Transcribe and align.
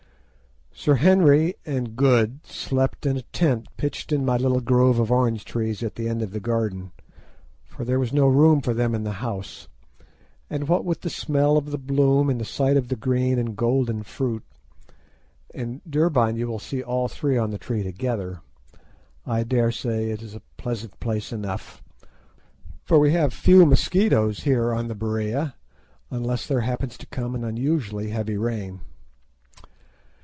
Sir 0.73 0.95
Henry 0.95 1.53
and 1.63 1.95
Good 1.95 2.43
slept 2.43 3.05
in 3.05 3.15
a 3.15 3.21
tent 3.33 3.67
pitched 3.77 4.11
in 4.11 4.25
my 4.25 4.35
little 4.37 4.61
grove 4.61 4.97
of 4.99 5.11
orange 5.11 5.45
trees 5.45 5.83
at 5.83 5.93
the 5.93 6.07
end 6.09 6.23
of 6.23 6.31
the 6.31 6.39
garden, 6.39 6.91
for 7.67 7.85
there 7.85 7.99
was 7.99 8.11
no 8.13 8.25
room 8.25 8.61
for 8.61 8.73
them 8.73 8.95
in 8.95 9.03
the 9.03 9.11
house, 9.19 9.67
and 10.49 10.67
what 10.67 10.83
with 10.83 11.01
the 11.01 11.09
smell 11.09 11.55
of 11.55 11.69
the 11.69 11.77
bloom, 11.77 12.31
and 12.31 12.41
the 12.41 12.45
sight 12.45 12.77
of 12.77 12.87
the 12.87 12.95
green 12.95 13.37
and 13.37 13.55
golden 13.55 14.01
fruit—in 14.01 15.81
Durban 15.87 16.35
you 16.35 16.47
will 16.47 16.57
see 16.57 16.81
all 16.81 17.07
three 17.07 17.37
on 17.37 17.51
the 17.51 17.59
tree 17.59 17.83
together—I 17.83 19.43
daresay 19.43 20.09
it 20.09 20.23
is 20.23 20.33
a 20.33 20.41
pleasant 20.57 20.99
place 20.99 21.31
enough, 21.31 21.83
for 22.85 22.97
we 22.97 23.11
have 23.11 23.33
few 23.35 23.67
mosquitos 23.67 24.39
here 24.45 24.73
on 24.73 24.87
the 24.87 24.95
Berea, 24.95 25.53
unless 26.09 26.47
there 26.47 26.61
happens 26.61 26.97
to 26.97 27.05
come 27.07 27.35
an 27.35 27.43
unusually 27.43 28.09
heavy 28.09 28.37
rain. 28.37 28.81